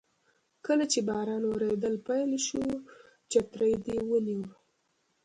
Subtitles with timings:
[0.65, 2.71] کله چې باران وریدل پیل شول
[3.31, 4.51] چترۍ دې ونیوه.